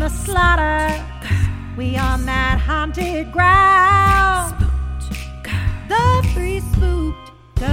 [0.00, 1.04] the slaughter,
[1.76, 4.56] we on that haunted ground.
[5.88, 7.70] The three spooked girls.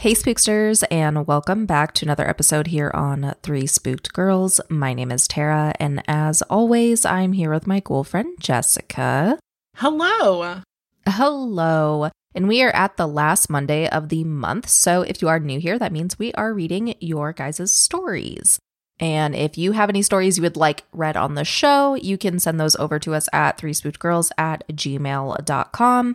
[0.00, 4.60] Hey, spooksters, and welcome back to another episode here on Three Spooked Girls.
[4.68, 9.38] My name is Tara, and as always, I'm here with my ghoul friend Jessica.
[9.76, 10.62] Hello.
[11.06, 12.10] Hello.
[12.38, 14.68] And we are at the last Monday of the month.
[14.68, 18.60] So if you are new here, that means we are reading your guys' stories.
[19.00, 22.38] And if you have any stories you would like read on the show, you can
[22.38, 26.14] send those over to us at three spooked girls at gmail.com.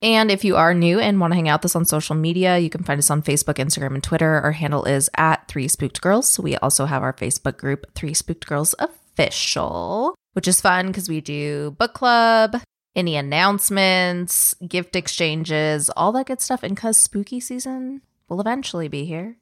[0.00, 2.58] And if you are new and want to hang out with us on social media,
[2.58, 4.34] you can find us on Facebook, Instagram, and Twitter.
[4.40, 6.38] Our handle is at Three Spooked Girls.
[6.38, 11.20] We also have our Facebook group, Three Spooked Girls Official, which is fun because we
[11.20, 12.62] do book club,
[12.98, 16.64] any announcements, gift exchanges, all that good stuff.
[16.64, 19.36] And because spooky season will eventually be here.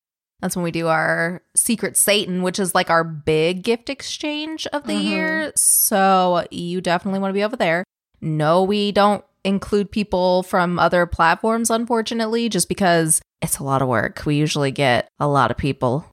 [0.41, 4.83] That's when we do our Secret Satan, which is like our big gift exchange of
[4.83, 5.07] the mm-hmm.
[5.07, 5.51] year.
[5.55, 7.83] So you definitely want to be over there.
[8.21, 13.88] No, we don't include people from other platforms, unfortunately, just because it's a lot of
[13.88, 14.23] work.
[14.25, 16.06] We usually get a lot of people.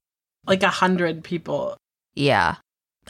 [0.47, 1.77] Like a hundred people.
[2.15, 2.57] Yeah.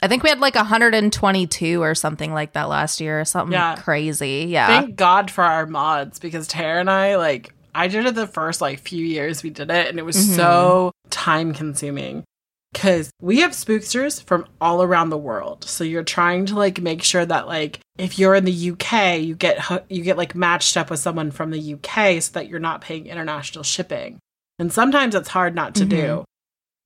[0.01, 3.75] I think we had like 122 or something like that last year, something Yeah.
[3.75, 4.45] crazy.
[4.49, 4.67] Yeah.
[4.67, 8.61] Thank God for our mods because Tara and I, like, I did it the first
[8.61, 10.35] like few years we did it and it was Mhm.
[10.35, 12.23] so time consuming
[12.71, 15.63] because we have spooksters from all around the world.
[15.65, 19.35] So you're trying to like make sure that like if you're in the UK, you
[19.35, 22.81] get you get like matched up with someone from the UK so that you're not
[22.81, 24.19] paying international shipping.
[24.59, 26.23] And sometimes it's hard not to do,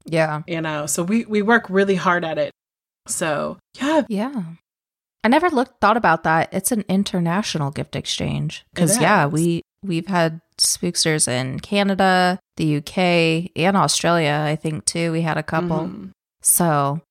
[0.06, 0.42] yeah.
[0.48, 0.86] you know.
[0.88, 2.52] So we we work really hard at it.
[3.09, 4.44] So, yeah, Yeah.
[5.24, 6.47] I never looked thought about that.
[6.53, 8.64] It's an international gift exchange.
[8.75, 15.12] Cuz yeah, we we've had spooksters in Canada, the UK, and Australia, I think too.
[15.12, 15.88] We had a couple.
[15.88, 16.12] Mhm.
[16.42, 17.02] So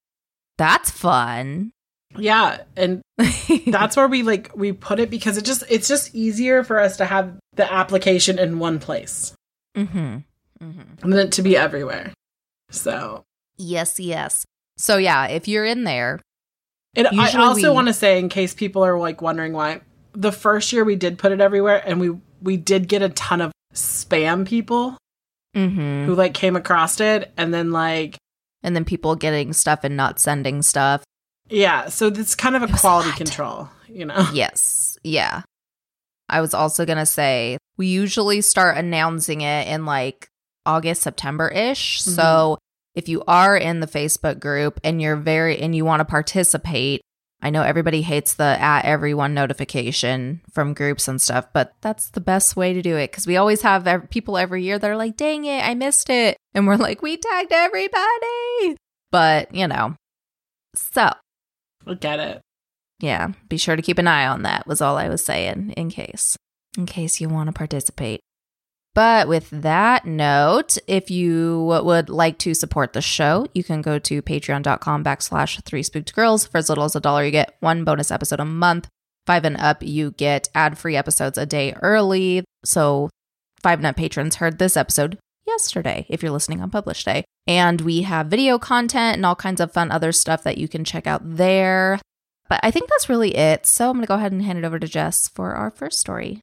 [0.56, 1.72] that's fun.
[2.16, 3.02] Yeah, and
[3.66, 6.96] that's where we like we put it because it just it's just easier for us
[6.96, 9.34] to have the application in one place
[9.76, 10.24] mhm.
[10.62, 11.02] Mhm.
[11.02, 12.14] and then it to be everywhere.
[12.70, 13.24] So,
[13.58, 14.44] Yes, yes.
[14.78, 16.20] So yeah, if you're in there,
[16.96, 19.80] and I also we- want to say in case people are like wondering why
[20.12, 23.40] the first year we did put it everywhere and we we did get a ton
[23.40, 24.96] of spam people
[25.54, 26.06] mhm.
[26.06, 28.16] who like came across it and then like
[28.62, 31.04] and then people getting stuff and not sending stuff.
[31.50, 34.26] yeah, so it's kind of a It a quality control, you know.
[34.32, 34.98] Yes.
[35.04, 35.42] Yeah.
[36.28, 40.28] I was also going to say we usually start announcing it in like
[40.66, 42.02] August, September ish.
[42.02, 42.16] Mhm.
[42.16, 42.58] So
[42.98, 47.00] if you are in the Facebook group and you're very, and you want to participate,
[47.40, 52.20] I know everybody hates the at everyone notification from groups and stuff, but that's the
[52.20, 54.96] best way to do it because we always have ev- people every year that are
[54.96, 56.36] like, dang it, I missed it.
[56.54, 58.76] And we're like, we tagged everybody.
[59.12, 59.94] But, you know,
[60.74, 61.12] so
[61.86, 62.40] I get it.
[62.98, 65.90] yeah, be sure to keep an eye on that, was all I was saying, in
[65.90, 66.36] case.
[66.76, 68.20] In case you want to participate.
[68.94, 73.98] But with that note, if you would like to support the show, you can go
[74.00, 76.46] to patreon.com backslash three spooked girls.
[76.46, 78.88] For as little as a dollar, you get one bonus episode a month.
[79.26, 82.42] Five and up, you get ad free episodes a day early.
[82.64, 83.10] So,
[83.62, 87.24] five and up patrons heard this episode yesterday if you're listening on publish day.
[87.46, 90.84] And we have video content and all kinds of fun other stuff that you can
[90.84, 92.00] check out there.
[92.48, 93.66] But I think that's really it.
[93.66, 96.00] So I'm going to go ahead and hand it over to Jess for our first
[96.00, 96.40] story.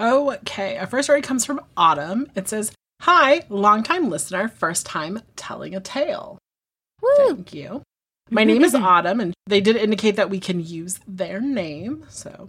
[0.00, 2.30] Okay, our first story comes from Autumn.
[2.34, 6.38] It says, Hi, longtime listener, first time telling a tale.
[7.00, 7.08] Woo!
[7.16, 7.82] Thank you.
[8.30, 12.06] My name is Autumn, and they did indicate that we can use their name.
[12.08, 12.48] So,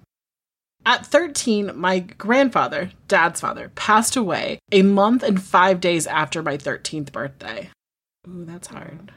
[0.85, 6.57] at 13, my grandfather, dad's father, passed away a month and five days after my
[6.57, 7.69] 13th birthday.
[8.27, 9.11] Ooh, that's hard.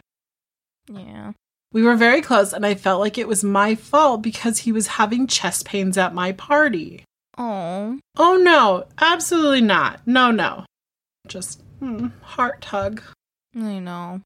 [0.91, 1.33] Yeah.
[1.73, 4.87] We were very close, and I felt like it was my fault because he was
[4.87, 7.05] having chest pains at my party.
[7.38, 8.00] Oh.
[8.17, 10.00] Oh no, absolutely not.
[10.06, 10.64] No, no.
[11.29, 13.00] Just hmm, heart hug.
[13.55, 14.23] I know.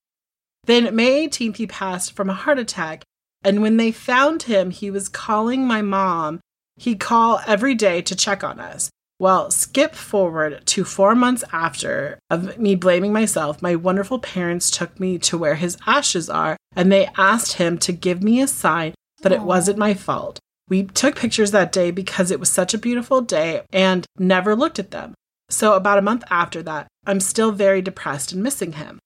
[0.65, 3.05] Then May 18th, he passed from a heart attack.
[3.45, 6.41] And when they found him, he was calling my mom.
[6.77, 8.89] He'd call every day to check on us.
[9.19, 14.99] Well, skip forward to four months after of me blaming myself, my wonderful parents took
[14.99, 18.95] me to where his ashes are and they asked him to give me a sign
[19.21, 20.41] that it wasn't my fault.
[20.69, 24.79] We took pictures that day because it was such a beautiful day and never looked
[24.79, 25.15] at them.
[25.51, 28.99] So, about a month after that, I'm still very depressed and missing him.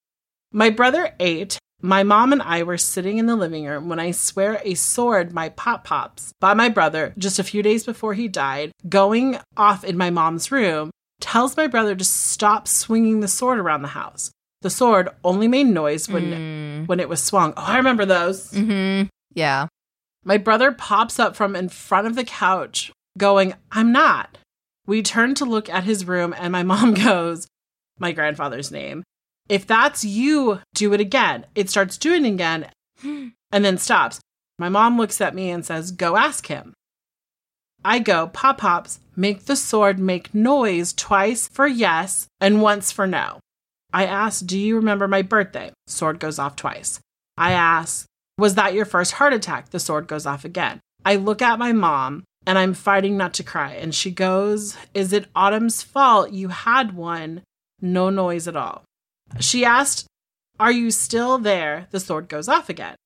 [0.53, 1.59] My brother ate.
[1.83, 5.33] My mom and I were sitting in the living room when I swear a sword,
[5.33, 9.85] my pop pops, by my brother just a few days before he died, going off
[9.85, 14.31] in my mom's room, tells my brother to stop swinging the sword around the house.
[14.63, 16.89] The sword only made noise when Mm.
[16.89, 17.53] when it was swung.
[17.59, 18.51] Oh, I remember those.
[18.53, 19.09] Mm-hmm.
[19.35, 19.67] Yeah.
[20.27, 24.39] My brother pops up from in front of the couch, going, I'm not.
[24.85, 27.47] We turn to look at his room, and my mom goes,
[27.97, 29.05] my grandfather's name.
[29.49, 31.47] If that's you, do it again.
[31.55, 32.71] It starts doing it again
[33.05, 34.19] and then stops.
[34.59, 36.75] My mom looks at me and says, Go ask him.
[37.85, 43.07] I go, Pop Pops, make the sword make noise twice for yes and once for
[43.07, 43.39] no.
[43.93, 45.71] I ask, Do you remember my birthday?
[45.87, 46.99] Sword goes off twice.
[47.39, 48.07] I ask,
[48.39, 49.71] Was that your first heart attack?
[49.71, 50.81] The sword goes off again.
[51.05, 53.73] I look at my mom and I'm fighting not to cry.
[53.73, 57.43] And she goes, Is it Autumn's fault you had one?
[57.81, 58.85] No noise at all.
[59.41, 60.07] She asked,
[60.61, 61.89] Are you still there?
[61.91, 62.97] The sword goes off again.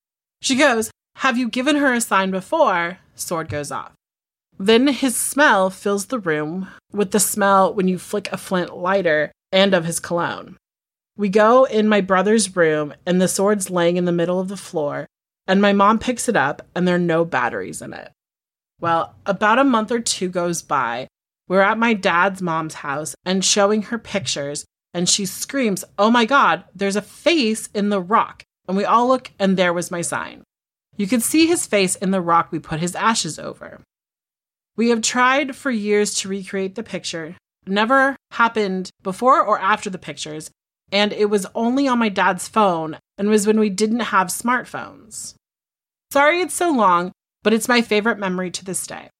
[0.43, 2.99] She goes, Have you given her a sign before?
[3.15, 3.93] Sword goes off.
[4.59, 9.33] Then his smell fills the room with the smell when you flick a flint lighter
[9.53, 10.57] and of his cologne.
[11.17, 14.57] We go in my brother's room, and the sword's laying in the middle of the
[14.57, 15.07] floor,
[15.51, 18.13] and my mom picks it up, and there are no batteries in it.
[18.81, 21.09] Well, about a month or two goes by.
[21.49, 24.65] We're at my dad's mom's house and showing her pictures,
[24.95, 28.45] and she screams, Oh my God, there's a face in the rock.
[28.69, 30.45] And we all look, and there was my sign.
[30.97, 33.81] You could see his face in the rock we put his ashes over.
[34.77, 37.35] We have tried for years to recreate the picture.
[37.67, 40.53] Never happened before or after the pictures,
[40.93, 45.35] and it was only on my dad's phone and was when we didn't have smartphones.
[46.13, 47.13] Sorry it's so long,
[47.43, 49.11] but it's my favorite memory to this day.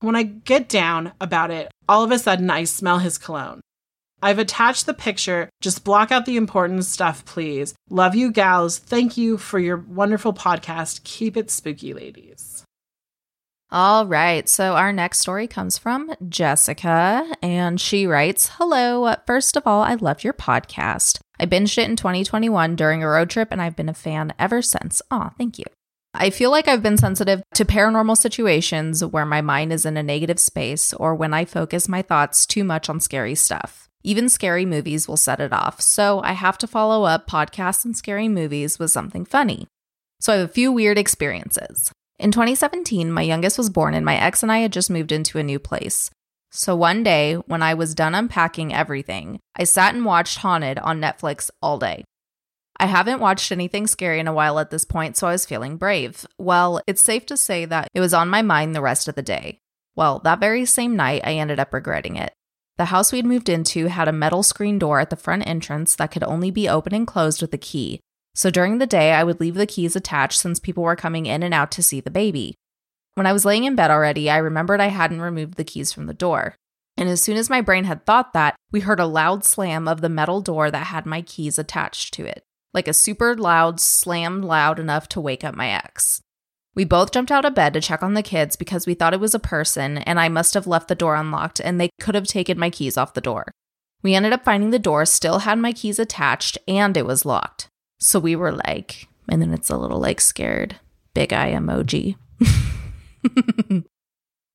[0.00, 3.60] When I get down about it, all of a sudden I smell his cologne.
[4.22, 5.48] I've attached the picture.
[5.60, 7.74] Just block out the important stuff, please.
[7.88, 8.78] Love you, gals.
[8.78, 11.04] Thank you for your wonderful podcast.
[11.04, 12.64] Keep it spooky, ladies.
[13.70, 14.48] All right.
[14.48, 19.14] So our next story comes from Jessica, and she writes Hello.
[19.26, 21.20] First of all, I love your podcast.
[21.38, 24.60] I binged it in 2021 during a road trip, and I've been a fan ever
[24.60, 25.00] since.
[25.10, 25.64] Aw, thank you.
[26.12, 30.02] I feel like I've been sensitive to paranormal situations where my mind is in a
[30.02, 33.88] negative space or when I focus my thoughts too much on scary stuff.
[34.02, 37.96] Even scary movies will set it off, so I have to follow up podcasts and
[37.96, 39.68] scary movies with something funny.
[40.20, 41.92] So I have a few weird experiences.
[42.18, 45.38] In 2017, my youngest was born, and my ex and I had just moved into
[45.38, 46.10] a new place.
[46.50, 51.00] So one day, when I was done unpacking everything, I sat and watched Haunted on
[51.00, 52.04] Netflix all day.
[52.80, 55.76] I haven't watched anything scary in a while at this point, so I was feeling
[55.76, 56.26] brave.
[56.38, 59.22] Well, it's safe to say that it was on my mind the rest of the
[59.22, 59.58] day.
[59.96, 62.32] Well, that very same night, I ended up regretting it.
[62.78, 66.10] The house we'd moved into had a metal screen door at the front entrance that
[66.10, 68.00] could only be opened and closed with a key.
[68.34, 71.42] So during the day, I would leave the keys attached since people were coming in
[71.42, 72.54] and out to see the baby.
[73.14, 76.06] When I was laying in bed already, I remembered I hadn't removed the keys from
[76.06, 76.54] the door.
[76.96, 80.00] And as soon as my brain had thought that, we heard a loud slam of
[80.00, 82.42] the metal door that had my keys attached to it.
[82.72, 86.22] Like a super loud slam loud enough to wake up my ex.
[86.74, 89.20] We both jumped out of bed to check on the kids because we thought it
[89.20, 92.26] was a person and I must have left the door unlocked and they could have
[92.26, 93.50] taken my keys off the door.
[94.02, 97.68] We ended up finding the door still had my keys attached and it was locked.
[97.98, 100.76] So we were like, and then it's a little like scared
[101.12, 102.16] big eye emoji.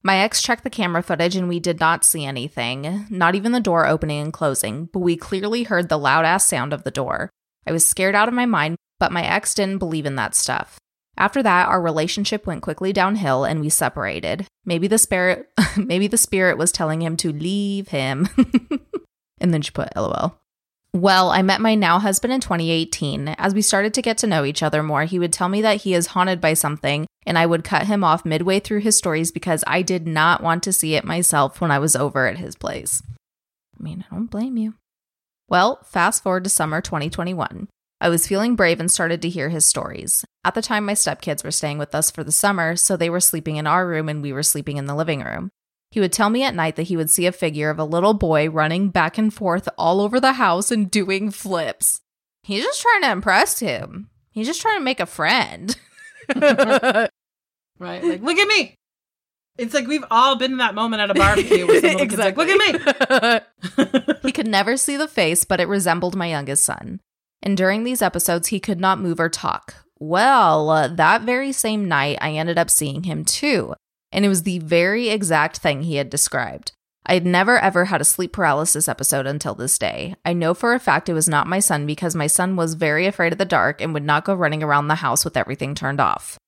[0.03, 3.59] My ex checked the camera footage and we did not see anything, not even the
[3.59, 7.31] door opening and closing, but we clearly heard the loud ass sound of the door.
[7.65, 10.79] I was scared out of my mind, but my ex didn't believe in that stuff.
[11.17, 14.47] After that, our relationship went quickly downhill and we separated.
[14.65, 18.27] Maybe the spirit maybe the spirit was telling him to leave him.
[19.39, 20.39] and then she put LOL.
[20.93, 23.35] Well, I met my now husband in 2018.
[23.37, 25.81] As we started to get to know each other more, he would tell me that
[25.81, 29.29] he is haunted by something, and I would cut him off midway through his stories
[29.29, 32.55] because I did not want to see it myself when I was over at his
[32.55, 33.03] place.
[33.77, 34.75] I mean, I don't blame you.
[35.47, 37.67] Well, fast forward to summer 2021.
[38.01, 40.25] I was feeling brave and started to hear his stories.
[40.43, 43.19] At the time, my stepkids were staying with us for the summer, so they were
[43.19, 45.49] sleeping in our room and we were sleeping in the living room.
[45.91, 48.13] He would tell me at night that he would see a figure of a little
[48.13, 52.01] boy running back and forth all over the house and doing flips.
[52.43, 54.09] He's just trying to impress him.
[54.31, 55.75] He's just trying to make a friend.
[56.35, 57.09] right?
[57.79, 58.75] Like, look at me.
[59.57, 62.45] It's like we've all been in that moment at a barbecue where someone exactly.
[62.45, 63.43] like, look
[63.77, 64.17] at me.
[64.23, 66.99] he could never see the face, but it resembled my youngest son.
[67.41, 69.75] And during these episodes, he could not move or talk.
[69.99, 73.75] Well, uh, that very same night, I ended up seeing him too.
[74.11, 76.73] And it was the very exact thing he had described.
[77.05, 80.15] I had never ever had a sleep paralysis episode until this day.
[80.25, 83.05] I know for a fact it was not my son because my son was very
[83.05, 86.01] afraid of the dark and would not go running around the house with everything turned
[86.01, 86.39] off.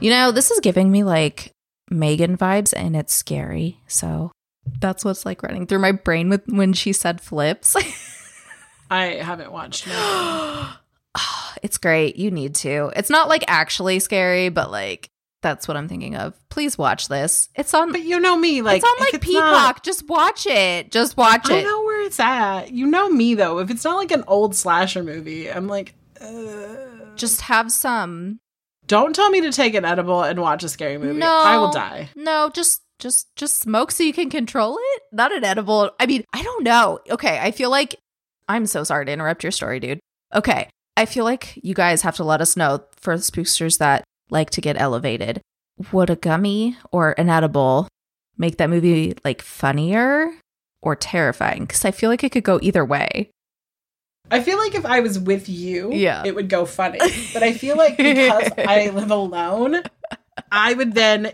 [0.00, 1.53] You know, this is giving me like
[1.90, 3.80] Megan vibes and it's scary.
[3.86, 4.32] So
[4.80, 7.76] that's what's like running through my brain with when she said flips.
[8.90, 9.88] I haven't watched
[11.62, 12.16] it's great.
[12.16, 12.92] You need to.
[12.96, 15.08] It's not like actually scary, but like
[15.42, 16.34] that's what I'm thinking of.
[16.48, 17.50] Please watch this.
[17.54, 19.42] It's on But you know me, like it's on like it's Peacock.
[19.42, 20.90] Not, Just watch it.
[20.90, 21.56] Just watch it.
[21.56, 22.72] I know where it's at.
[22.72, 23.58] You know me though.
[23.58, 27.14] If it's not like an old slasher movie, I'm like uh...
[27.16, 28.40] just have some
[28.86, 31.18] don't tell me to take an edible and watch a scary movie.
[31.18, 32.10] No, I will die.
[32.16, 35.02] No, just just just smoke so you can control it.
[35.12, 35.90] Not an edible.
[35.98, 37.00] I mean, I don't know.
[37.10, 37.96] Okay, I feel like
[38.48, 40.00] I'm so sorry to interrupt your story, dude.
[40.34, 44.50] Okay, I feel like you guys have to let us know for spooksters that like
[44.50, 45.40] to get elevated.
[45.92, 47.88] Would a gummy or an edible
[48.36, 50.30] make that movie like funnier
[50.82, 51.64] or terrifying?
[51.64, 53.30] Because I feel like it could go either way.
[54.30, 56.22] I feel like if I was with you, yeah.
[56.24, 56.98] it would go funny.
[57.32, 59.82] But I feel like because I live alone,
[60.50, 61.32] I would then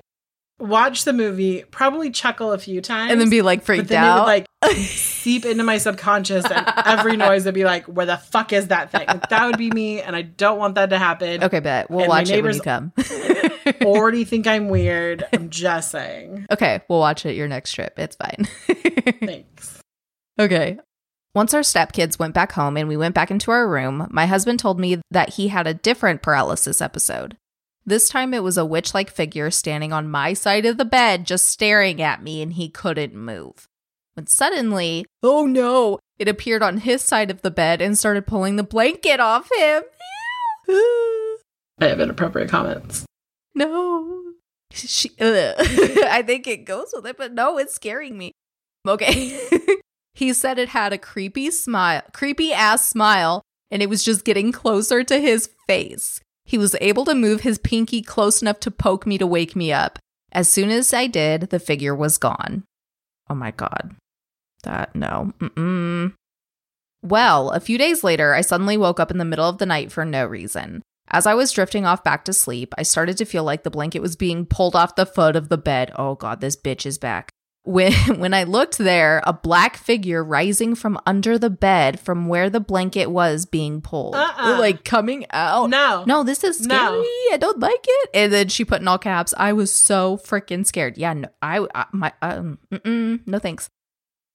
[0.59, 4.05] watch the movie, probably chuckle a few times, and then be like freaked but then
[4.05, 4.17] out.
[4.17, 4.47] It would like
[4.87, 8.91] seep into my subconscious, and every noise would be like, "Where the fuck is that
[8.91, 11.45] thing?" Like, that would be me, and I don't want that to happen.
[11.45, 12.93] Okay, bet we'll and watch it when you come.
[13.83, 15.27] already think I'm weird.
[15.33, 16.47] I'm just saying.
[16.51, 17.99] Okay, we'll watch it your next trip.
[17.99, 18.49] It's fine.
[19.21, 19.81] Thanks.
[20.39, 20.79] Okay.
[21.33, 24.59] Once our stepkids went back home and we went back into our room, my husband
[24.59, 27.37] told me that he had a different paralysis episode.
[27.87, 31.25] This time it was a witch like figure standing on my side of the bed,
[31.27, 33.69] just staring at me, and he couldn't move.
[34.15, 38.57] When suddenly, oh no, it appeared on his side of the bed and started pulling
[38.57, 39.85] the blanket off him.
[40.69, 43.07] I have inappropriate comments.
[43.55, 44.21] No.
[44.73, 48.33] She, I think it goes with it, but no, it's scaring me.
[48.87, 49.41] Okay.
[50.14, 54.52] he said it had a creepy smile, creepy ass smile, and it was just getting
[54.52, 56.21] closer to his face.
[56.45, 59.73] He was able to move his pinky close enough to poke me to wake me
[59.73, 59.99] up.
[60.33, 62.64] As soon as I did, the figure was gone.
[63.29, 63.95] Oh my God.
[64.64, 65.33] That, no.
[65.38, 66.14] Mm-mm.
[67.02, 69.90] Well, a few days later, I suddenly woke up in the middle of the night
[69.90, 70.83] for no reason.
[71.09, 74.00] As I was drifting off back to sleep, I started to feel like the blanket
[74.00, 75.93] was being pulled off the foot of the bed.
[75.97, 77.30] Oh God, this bitch is back.
[77.64, 82.50] When, when I looked there, a black figure rising from under the bed from where
[82.50, 84.14] the blanket was being pulled.
[84.14, 84.59] Uh-uh.
[84.59, 85.71] Like coming out.
[85.71, 86.05] No.
[86.07, 86.99] No, this is scary.
[86.99, 87.05] No.
[87.33, 88.11] I don't like it.
[88.14, 90.99] And then she put in all caps, I was so freaking scared.
[90.99, 93.69] Yeah, no, I, I my, um, no thanks.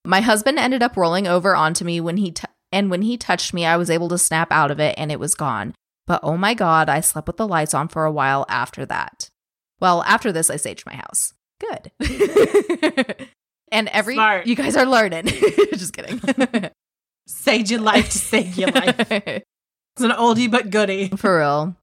[0.05, 3.53] My husband ended up rolling over onto me when he, t- and when he touched
[3.53, 5.73] me, I was able to snap out of it and it was gone.
[6.05, 9.31] But oh my God, I slept with the lights on for a while after that.
[9.79, 11.33] Well, after this, I saged my house.
[11.59, 11.91] Good.
[13.71, 14.47] and every Smart.
[14.47, 15.25] you guys are learning.
[15.73, 16.21] Just kidding.
[17.27, 18.95] sage your life to save your life.
[19.09, 21.09] It's an oldie but goodie.
[21.09, 21.75] For real.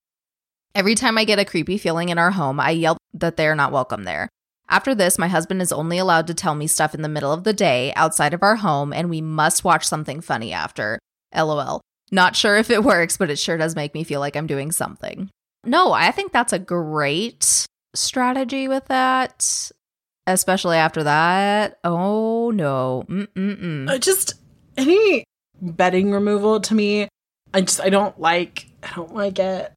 [0.74, 3.72] Every time I get a creepy feeling in our home, I yell that they're not
[3.72, 4.28] welcome there.
[4.68, 7.44] After this, my husband is only allowed to tell me stuff in the middle of
[7.44, 10.98] the day outside of our home, and we must watch something funny after.
[11.34, 11.82] LOL.
[12.10, 14.72] Not sure if it works, but it sure does make me feel like I'm doing
[14.72, 15.28] something.
[15.64, 19.70] No, I think that's a great strategy with that,
[20.26, 21.78] especially after that.
[21.84, 23.04] Oh no.
[23.36, 24.34] Uh, just
[24.76, 25.24] any
[25.60, 27.08] bedding removal to me,
[27.54, 28.66] I just I don't like.
[28.82, 29.72] I don't like it.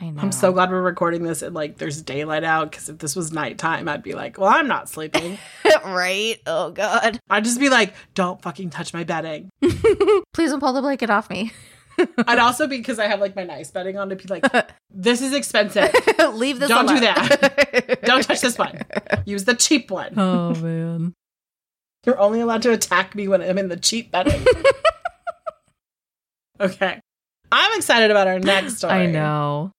[0.00, 0.22] I know.
[0.22, 3.32] I'm so glad we're recording this and like there's daylight out because if this was
[3.32, 5.38] nighttime, I'd be like, well, I'm not sleeping.
[5.84, 6.36] right?
[6.46, 7.18] Oh god.
[7.28, 9.50] I'd just be like, don't fucking touch my bedding.
[9.60, 11.52] Please don't pull the blanket off me.
[12.26, 14.44] I'd also be because I have like my nice bedding on to be like,
[14.90, 15.92] this is expensive.
[16.32, 16.68] Leave this.
[16.68, 16.96] Don't alone.
[16.96, 18.00] do that.
[18.02, 18.82] Don't touch this one.
[19.24, 20.18] Use the cheap one.
[20.18, 21.14] Oh man.
[22.06, 24.44] You're only allowed to attack me when I'm in the cheap bedding.
[26.60, 27.00] okay.
[27.50, 28.92] I'm excited about our next story.
[28.92, 29.72] I know.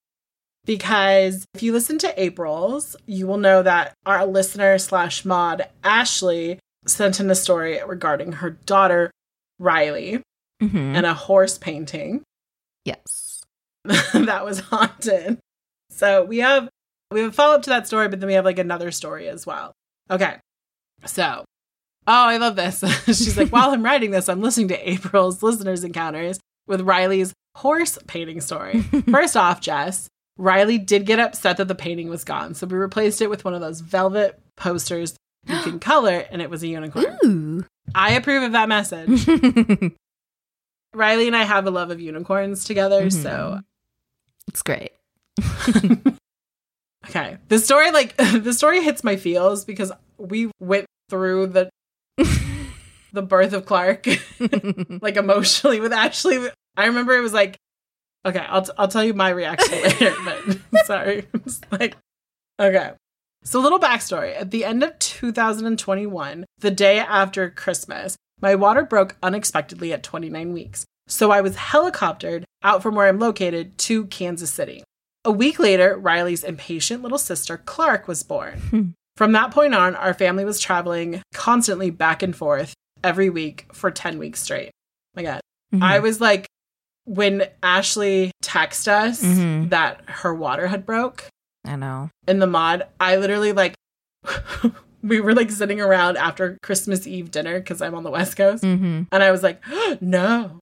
[0.66, 6.60] Because if you listen to April's, you will know that our listener slash mod, Ashley,
[6.86, 9.10] sent in a story regarding her daughter,
[9.58, 10.22] Riley,
[10.62, 10.78] mm-hmm.
[10.78, 12.24] and a horse painting.
[12.86, 13.44] Yes.
[13.84, 15.38] that was haunted.
[15.92, 16.70] So we have
[17.12, 19.28] we have a follow up to that story, but then we have like another story
[19.28, 19.74] as well.
[20.10, 20.38] Okay.
[21.06, 21.44] So
[22.08, 22.84] Oh, I love this.
[23.06, 28.00] She's like, while I'm writing this, I'm listening to April's listeners' encounters with Riley's horse
[28.08, 28.82] painting story.
[29.12, 32.56] First off, Jess, Riley did get upset that the painting was gone.
[32.56, 36.50] So we replaced it with one of those velvet posters you can color, and it
[36.50, 37.18] was a unicorn.
[37.24, 37.66] Ooh.
[37.94, 39.28] I approve of that message.
[40.93, 43.08] Riley and I have a love of unicorns together.
[43.08, 43.22] Mm-hmm.
[43.22, 43.62] So,
[44.48, 44.91] it's great.
[47.10, 47.38] okay.
[47.48, 51.69] The story, like, the story hits my feels because we went through the
[53.12, 54.05] the birth of Clark,
[55.01, 56.50] like emotionally with Ashley.
[56.77, 57.58] I remember it was like,
[58.25, 61.27] okay, I'll, t- I'll tell you my reaction later, but sorry.
[61.34, 61.98] It's like,
[62.60, 62.91] okay.
[63.43, 64.39] So, little backstory.
[64.39, 70.53] At the end of 2021, the day after Christmas, my water broke unexpectedly at 29
[70.53, 70.86] weeks.
[71.08, 74.84] So, I was helicoptered out from where I'm located to Kansas City.
[75.25, 78.93] A week later, Riley's impatient little sister, Clark, was born.
[79.17, 83.91] From that point on, our family was traveling constantly back and forth every week for
[83.91, 84.72] 10 weeks straight.
[85.15, 85.41] my God.
[85.74, 85.81] Mhm.
[85.84, 86.46] I was like,
[87.05, 89.69] when Ashley texted us Mhm.
[89.72, 91.25] that her water had broke
[91.65, 92.12] I know.
[92.27, 93.74] in the mod, I literally like,
[95.03, 98.63] we were like sitting around after Christmas Eve dinner because I'm on the West Coast.
[98.63, 99.03] Mm-hmm.
[99.12, 99.62] And I was like,
[100.01, 100.60] no.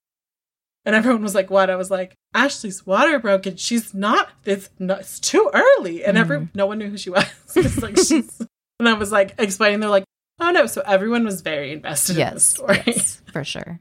[0.84, 1.68] And everyone was like, what?
[1.68, 6.04] I was like, Ashley's water broke and she's not, it's, no, it's too early.
[6.04, 7.24] And every, no one knew who she was.
[7.82, 8.40] Like, she's,
[8.80, 10.04] and I was like explaining, they're like,
[10.40, 10.66] oh no.
[10.66, 12.44] So everyone was very invested in this Yes.
[12.44, 12.82] story.
[12.86, 13.80] yes, for sure.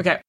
[0.00, 0.20] Okay.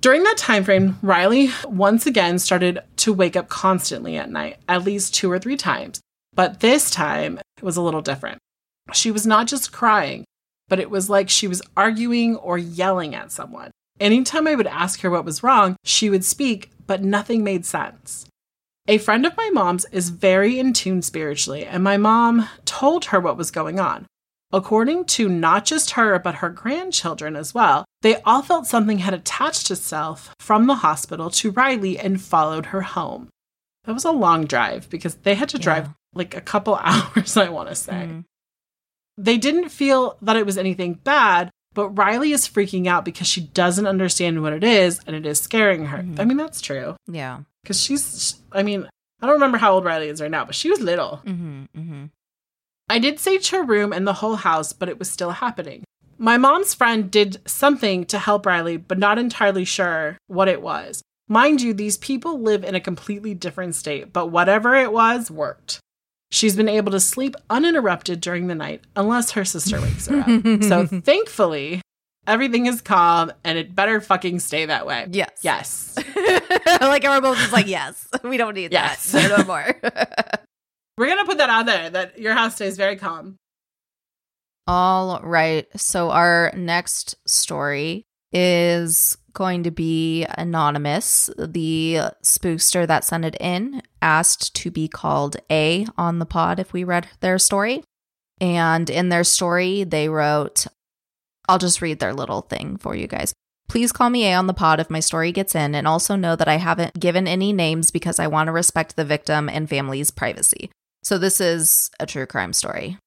[0.00, 4.82] During that time frame, Riley once again started to wake up constantly at night, at
[4.84, 6.00] least two or three times.
[6.34, 8.38] But this time it was a little different.
[8.92, 10.24] She was not just crying,
[10.68, 13.70] but it was like she was arguing or yelling at someone.
[14.00, 18.26] Anytime I would ask her what was wrong, she would speak, but nothing made sense.
[18.88, 23.20] A friend of my mom's is very in tune spiritually, and my mom told her
[23.20, 24.06] what was going on.
[24.52, 29.14] According to not just her, but her grandchildren as well, they all felt something had
[29.14, 33.28] attached itself from the hospital to Riley and followed her home.
[33.84, 35.92] That was a long drive because they had to drive Yeah.
[36.14, 37.92] Like a couple hours, I want to say.
[37.92, 38.24] Mhm.
[39.18, 43.42] They didn't feel that it was anything bad, but Riley is freaking out because she
[43.42, 45.98] doesn't understand what it is and it is scaring her.
[45.98, 46.18] Mhm.
[46.20, 47.40] I mean, that's true Yeah.
[47.62, 48.88] because she's, I mean,
[49.20, 51.20] I don't remember how old Riley is right now, but she was little.
[51.24, 51.64] Mm-hmm.
[51.78, 52.04] Mm-hmm.
[52.88, 55.84] I did sage her room and the whole house, but it was still happening.
[56.18, 61.02] My mom's friend did something to help Riley, but not entirely sure what it was.
[61.28, 65.80] Mind you, these people live in a completely different state, but whatever it was worked.
[66.32, 70.62] She's been able to sleep uninterrupted during the night, unless her sister wakes her up.
[70.62, 71.82] so thankfully,
[72.26, 75.06] everything is calm and it better fucking stay that way.
[75.10, 75.28] Yes.
[75.42, 75.94] Yes.
[76.80, 79.12] like our both just like, yes, we don't need Yes.
[79.12, 79.38] that.
[79.38, 79.78] No more.
[80.96, 83.36] We're going to put that out there that your house stays very calm.
[84.66, 85.66] All right.
[85.78, 91.30] So our next story is going to be anonymous.
[91.38, 96.72] The spookster that sent it in asked to be called A on the pod if
[96.72, 97.82] we read their story.
[98.40, 100.66] And in their story, they wrote,
[101.48, 103.32] I'll just read their little thing for you guys.
[103.68, 106.36] Please call me A on the pod if my story gets in, and also know
[106.36, 110.10] that I haven't given any names because I want to respect the victim and family's
[110.10, 110.70] privacy.
[111.02, 112.98] So, this is a true crime story.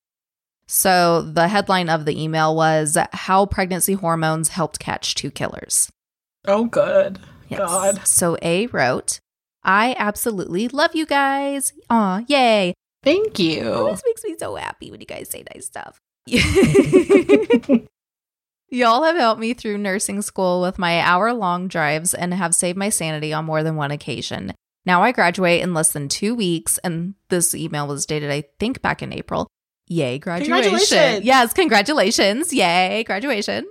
[0.68, 5.92] So, the headline of the email was How Pregnancy Hormones Helped Catch Two Killers.
[6.48, 7.20] Oh, good.
[7.50, 7.60] Yes.
[7.60, 8.08] God.
[8.08, 9.20] So, A wrote,
[9.64, 11.74] I absolutely love you guys.
[11.90, 12.74] Aw, yay.
[13.04, 13.62] Thank you.
[13.62, 16.00] Oh, this makes me so happy when you guys say nice stuff.
[18.70, 22.78] Y'all have helped me through nursing school with my hour long drives and have saved
[22.78, 24.54] my sanity on more than one occasion.
[24.86, 28.82] Now I graduate in less than two weeks, and this email was dated, I think,
[28.82, 29.48] back in April.
[29.88, 30.52] Yay, graduation.
[30.54, 31.26] Congratulations.
[31.26, 32.52] Yes, congratulations.
[32.52, 33.66] Yay, graduation.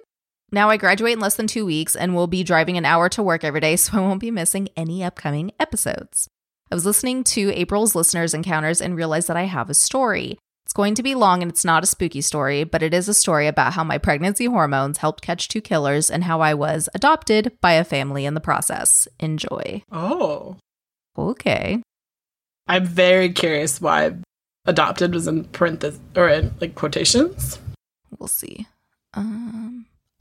[0.54, 3.24] Now I graduate in less than two weeks and will be driving an hour to
[3.24, 6.28] work every day, so I won't be missing any upcoming episodes.
[6.70, 10.38] I was listening to April's listeners' encounters and realized that I have a story.
[10.64, 13.14] It's going to be long and it's not a spooky story, but it is a
[13.14, 17.52] story about how my pregnancy hormones helped catch two killers and how I was adopted
[17.60, 19.08] by a family in the process.
[19.18, 19.82] Enjoy.
[19.90, 20.56] Oh.
[21.18, 21.82] Okay.
[22.68, 24.14] I'm very curious why
[24.66, 27.58] adopted was in parentheses or in like quotations.
[28.18, 28.68] We'll see.
[29.14, 29.63] Um,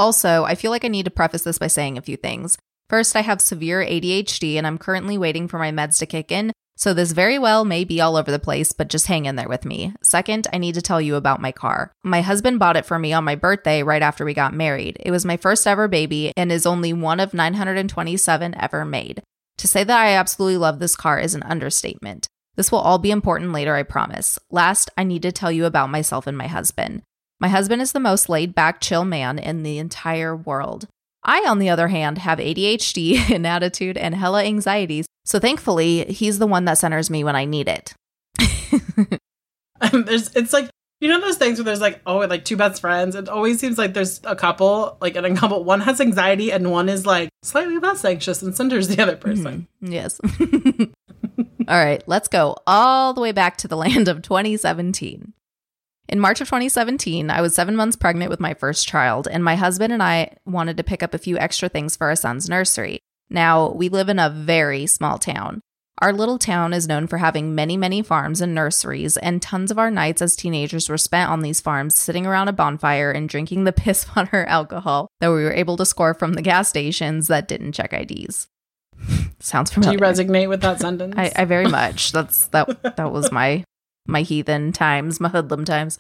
[0.04, 2.58] also, I feel like I need to preface this by saying a few things.
[2.90, 6.52] First, I have severe ADHD and I'm currently waiting for my meds to kick in,
[6.76, 9.48] so this very well may be all over the place, but just hang in there
[9.48, 9.94] with me.
[10.04, 11.94] Second, I need to tell you about my car.
[12.04, 14.98] My husband bought it for me on my birthday right after we got married.
[15.00, 19.24] It was my first ever baby and is only one of 927 ever made.
[19.60, 22.28] To say that I absolutely love this car is an understatement.
[22.58, 24.38] This will all be important later, I promise.
[24.52, 27.04] Last, I need to tell you about myself and my husband.
[27.40, 30.88] My husband is the most laid back, chill man in the entire world.
[31.24, 36.40] I, on the other hand, have ADHD and attitude and hella anxieties, so thankfully, he's
[36.40, 37.94] the one that centers me when I need it.
[39.92, 40.70] there's, it's like
[41.00, 43.16] you know those things where there's like oh like two best friends.
[43.16, 45.64] It always seems like there's a couple like in a couple.
[45.64, 49.68] One has anxiety and one is like slightly less anxious and centers the other person.
[49.84, 49.92] Mm-hmm.
[49.92, 50.22] Yes.
[51.68, 55.34] all right, let's go all the way back to the land of 2017.
[56.14, 59.56] In March of 2017, I was seven months pregnant with my first child, and my
[59.56, 63.00] husband and I wanted to pick up a few extra things for our son's nursery.
[63.32, 65.62] Now, we live in a very small town.
[66.04, 69.80] Our little town is known for having many, many farms and nurseries, and tons of
[69.80, 73.64] our nights as teenagers were spent on these farms sitting around a bonfire and drinking
[73.64, 77.48] the piss water alcohol that we were able to score from the gas stations that
[77.48, 78.50] didn't check IDs.
[79.40, 79.98] Sounds familiar.
[79.98, 81.16] Do you resonate with that sentence?
[81.18, 82.12] I, I very much.
[82.12, 83.64] That's that that was my
[84.08, 86.00] my heathen times, my hoodlum times.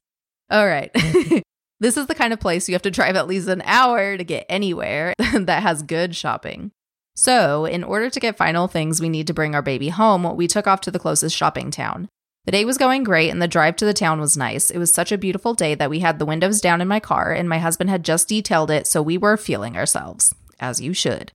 [0.49, 0.91] All right.
[1.79, 4.23] this is the kind of place you have to drive at least an hour to
[4.23, 6.71] get anywhere that has good shopping.
[7.15, 10.47] So, in order to get final things we need to bring our baby home, we
[10.47, 12.09] took off to the closest shopping town.
[12.45, 14.69] The day was going great and the drive to the town was nice.
[14.69, 17.31] It was such a beautiful day that we had the windows down in my car
[17.31, 21.31] and my husband had just detailed it, so we were feeling ourselves, as you should.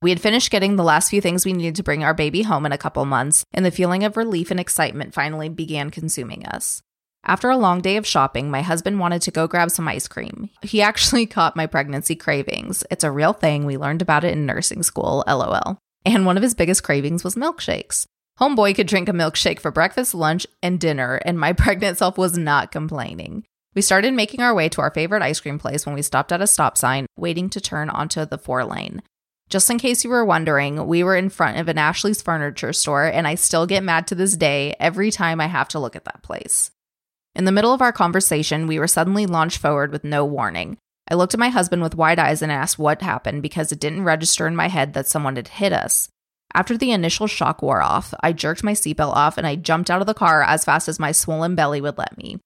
[0.00, 2.64] We had finished getting the last few things we needed to bring our baby home
[2.64, 6.82] in a couple months, and the feeling of relief and excitement finally began consuming us.
[7.24, 10.50] After a long day of shopping, my husband wanted to go grab some ice cream.
[10.62, 12.84] He actually caught my pregnancy cravings.
[12.92, 13.64] It's a real thing.
[13.64, 15.78] We learned about it in nursing school, lol.
[16.04, 18.06] And one of his biggest cravings was milkshakes.
[18.38, 22.38] Homeboy could drink a milkshake for breakfast, lunch, and dinner, and my pregnant self was
[22.38, 23.44] not complaining.
[23.74, 26.40] We started making our way to our favorite ice cream place when we stopped at
[26.40, 29.02] a stop sign, waiting to turn onto the four lane.
[29.48, 33.04] Just in case you were wondering, we were in front of an Ashley's furniture store,
[33.04, 36.04] and I still get mad to this day every time I have to look at
[36.04, 36.70] that place.
[37.34, 40.76] In the middle of our conversation, we were suddenly launched forward with no warning.
[41.10, 44.04] I looked at my husband with wide eyes and asked what happened because it didn't
[44.04, 46.10] register in my head that someone had hit us.
[46.52, 50.00] After the initial shock wore off, I jerked my seatbelt off and I jumped out
[50.02, 52.38] of the car as fast as my swollen belly would let me.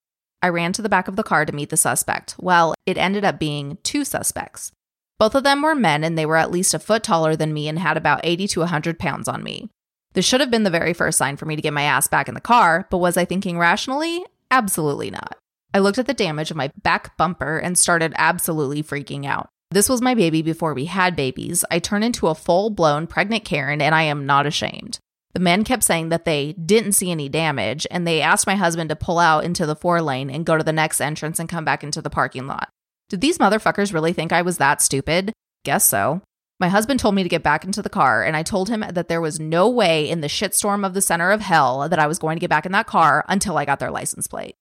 [0.42, 2.36] I ran to the back of the car to meet the suspect.
[2.38, 4.72] Well, it ended up being two suspects.
[5.22, 7.68] Both of them were men and they were at least a foot taller than me
[7.68, 9.70] and had about 80 to 100 pounds on me.
[10.14, 12.26] This should have been the very first sign for me to get my ass back
[12.26, 14.26] in the car, but was I thinking rationally?
[14.50, 15.36] Absolutely not.
[15.72, 19.48] I looked at the damage of my back bumper and started absolutely freaking out.
[19.70, 21.64] This was my baby before we had babies.
[21.70, 24.98] I turned into a full blown pregnant Karen and I am not ashamed.
[25.34, 28.88] The men kept saying that they didn't see any damage and they asked my husband
[28.88, 31.64] to pull out into the four lane and go to the next entrance and come
[31.64, 32.71] back into the parking lot.
[33.12, 35.34] Did these motherfuckers really think I was that stupid?
[35.66, 36.22] Guess so.
[36.58, 39.08] My husband told me to get back into the car, and I told him that
[39.08, 42.18] there was no way in the shitstorm of the center of hell that I was
[42.18, 44.54] going to get back in that car until I got their license plate.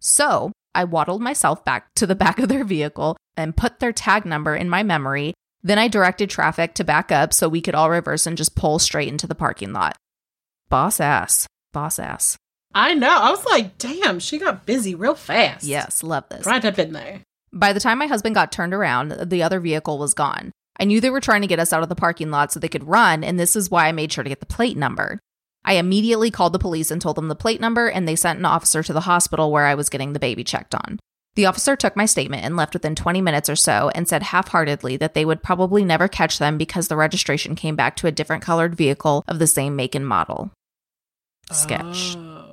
[0.00, 4.26] So I waddled myself back to the back of their vehicle and put their tag
[4.26, 5.32] number in my memory.
[5.62, 8.78] Then I directed traffic to back up so we could all reverse and just pull
[8.78, 9.96] straight into the parking lot.
[10.68, 11.46] Boss ass.
[11.72, 12.36] Boss ass.
[12.74, 13.08] I know.
[13.08, 15.64] I was like, damn, she got busy real fast.
[15.64, 16.44] Yes, love this.
[16.44, 17.22] Right up in there.
[17.54, 20.50] By the time my husband got turned around, the other vehicle was gone.
[20.80, 22.68] I knew they were trying to get us out of the parking lot so they
[22.68, 25.20] could run, and this is why I made sure to get the plate number.
[25.64, 28.44] I immediately called the police and told them the plate number, and they sent an
[28.44, 30.98] officer to the hospital where I was getting the baby checked on.
[31.36, 34.48] The officer took my statement and left within 20 minutes or so and said half
[34.48, 38.12] heartedly that they would probably never catch them because the registration came back to a
[38.12, 40.50] different colored vehicle of the same make and model.
[41.52, 42.16] Sketch.
[42.16, 42.43] Oh.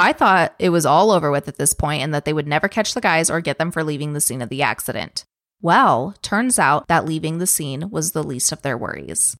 [0.00, 2.68] I thought it was all over with at this point and that they would never
[2.68, 5.24] catch the guys or get them for leaving the scene of the accident.
[5.60, 9.36] Well, turns out that leaving the scene was the least of their worries.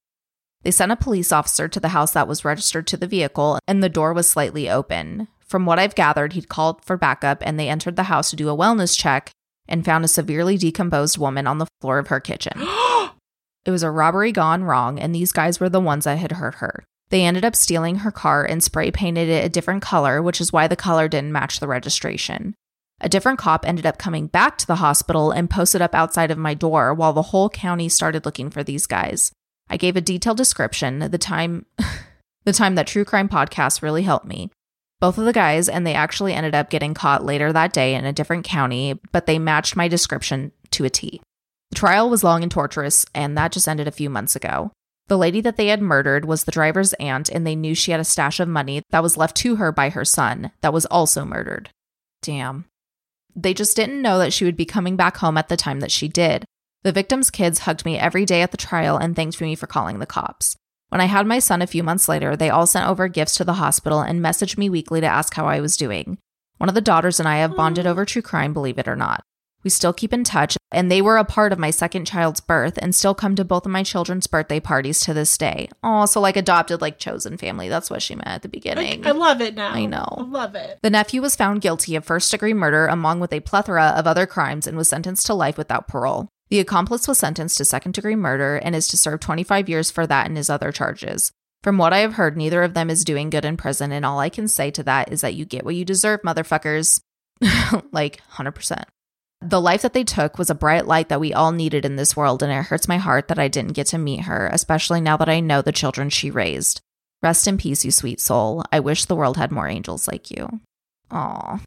[0.62, 3.83] They sent a police officer to the house that was registered to the vehicle, and
[3.83, 5.29] the door was slightly open.
[5.46, 8.51] From what I've gathered, he'd called for backup and they entered the house to do
[8.51, 9.31] a wellness check
[9.66, 12.53] and found a severely decomposed woman on the floor of her kitchen.
[13.64, 16.57] it was a robbery gone wrong, and these guys were the ones that had hurt
[16.57, 16.85] her.
[17.11, 20.53] They ended up stealing her car and spray painted it a different color, which is
[20.53, 22.55] why the color didn't match the registration.
[23.01, 26.38] A different cop ended up coming back to the hospital and posted up outside of
[26.38, 29.33] my door while the whole county started looking for these guys.
[29.68, 31.66] I gave a detailed description, the time
[32.44, 34.51] the time that true crime podcasts really helped me.
[35.01, 38.05] Both of the guys and they actually ended up getting caught later that day in
[38.05, 41.23] a different county, but they matched my description to a T.
[41.70, 44.73] The trial was long and torturous, and that just ended a few months ago.
[45.11, 47.99] The lady that they had murdered was the driver's aunt, and they knew she had
[47.99, 51.25] a stash of money that was left to her by her son that was also
[51.25, 51.70] murdered.
[52.23, 52.66] Damn.
[53.35, 55.90] They just didn't know that she would be coming back home at the time that
[55.90, 56.44] she did.
[56.85, 59.99] The victim's kids hugged me every day at the trial and thanked me for calling
[59.99, 60.55] the cops.
[60.90, 63.44] When I had my son a few months later, they all sent over gifts to
[63.44, 66.18] the hospital and messaged me weekly to ask how I was doing.
[66.59, 69.25] One of the daughters and I have bonded over true crime, believe it or not.
[69.62, 72.79] We still keep in touch, and they were a part of my second child's birth
[72.81, 75.68] and still come to both of my children's birthday parties to this day.
[75.83, 77.68] Oh, so like adopted, like chosen family.
[77.68, 79.07] That's what she meant at the beginning.
[79.07, 79.70] I, I love it now.
[79.70, 80.14] I know.
[80.16, 80.79] I love it.
[80.83, 84.27] The nephew was found guilty of first degree murder along with a plethora of other
[84.27, 86.29] crimes and was sentenced to life without parole.
[86.49, 90.07] The accomplice was sentenced to second degree murder and is to serve 25 years for
[90.07, 91.31] that and his other charges.
[91.62, 94.18] From what I have heard, neither of them is doing good in prison, and all
[94.18, 97.01] I can say to that is that you get what you deserve, motherfuckers.
[97.92, 98.85] like 100%.
[99.42, 102.14] The life that they took was a bright light that we all needed in this
[102.16, 105.16] world, and it hurts my heart that I didn't get to meet her, especially now
[105.16, 106.81] that I know the children she raised.
[107.22, 108.62] Rest in peace, you sweet soul.
[108.70, 110.61] I wish the world had more angels like you.
[111.11, 111.61] Aw.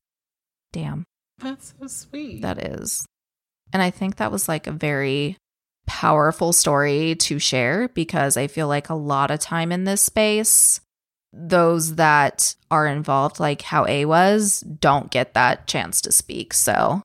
[0.72, 1.04] Damn,
[1.40, 2.42] That's so sweet.
[2.42, 3.06] that is.
[3.72, 5.38] And I think that was like a very
[5.86, 10.80] powerful story to share because I feel like a lot of time in this space,
[11.32, 16.54] those that are involved, like how A was, don't get that chance to speak.
[16.54, 17.02] So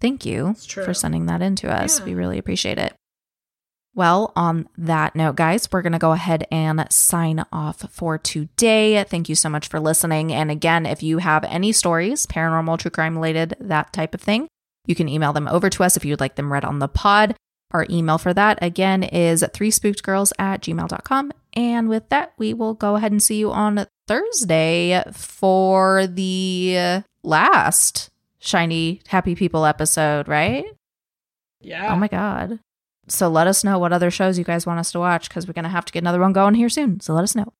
[0.00, 1.98] thank you for sending that in to us.
[1.98, 2.06] Yeah.
[2.06, 2.94] We really appreciate it.
[3.94, 9.02] Well, on that note, guys, we're going to go ahead and sign off for today.
[9.04, 10.32] Thank you so much for listening.
[10.32, 14.46] And again, if you have any stories, paranormal, true crime related, that type of thing,
[14.86, 17.34] you can email them over to us if you'd like them read on the pod.
[17.72, 21.32] Our email for that, again, is three spookedgirls at gmail.com.
[21.54, 28.09] And with that, we will go ahead and see you on Thursday for the last
[28.40, 30.64] Shiny Happy People episode, right?
[31.60, 31.92] yeah.
[31.92, 32.58] Oh my God.
[33.08, 35.52] So let us know what other shows you guys want us to watch because we're
[35.52, 37.00] going to have to get another one going here soon.
[37.00, 37.52] So let us know.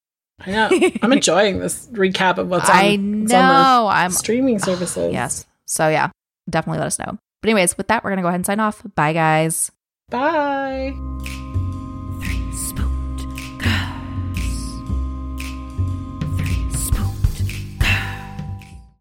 [0.46, 0.90] I know.
[1.02, 5.12] I'm enjoying this recap of what's on, I what's on the I'm streaming services.
[5.12, 5.44] yes.
[5.66, 6.10] So yeah,
[6.48, 7.18] definitely let us know.
[7.42, 8.82] But anyways, with that, we're going to go ahead and sign off.
[8.94, 9.70] Bye, guys.
[10.08, 10.94] Bye.